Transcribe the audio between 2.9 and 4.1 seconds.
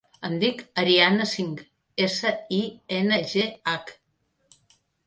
ena, ge, hac.